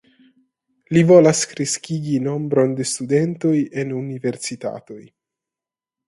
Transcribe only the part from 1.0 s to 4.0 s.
volas kreskigi nombron de studentoj en